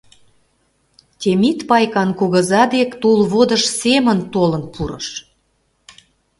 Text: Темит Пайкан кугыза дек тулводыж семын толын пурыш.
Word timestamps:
Темит 1.19 1.59
Пайкан 1.69 2.09
кугыза 2.19 2.63
дек 2.73 2.91
тулводыж 3.01 3.63
семын 3.81 4.19
толын 4.33 4.63
пурыш. 4.73 5.07